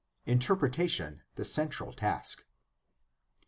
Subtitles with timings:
[0.25, 2.45] Interpretation the central task.